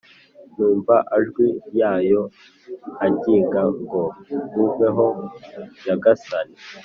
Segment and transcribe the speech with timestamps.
[0.55, 1.45] Numva ajwi
[1.79, 2.21] yayo
[3.05, 4.01] anginga ngo
[4.49, 5.05] nkuveho
[5.83, 6.57] nyagasani